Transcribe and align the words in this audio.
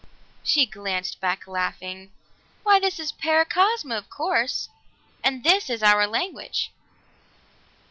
She 0.41 0.65
glanced 0.65 1.19
back 1.19 1.45
laughing. 1.45 2.11
"Why, 2.63 2.79
this 2.79 2.97
is 2.99 3.11
Paracosma, 3.11 3.95
of 3.95 4.09
course, 4.09 4.67
and 5.23 5.43
this 5.43 5.69
is 5.69 5.83
our 5.83 6.07
language." 6.07 6.71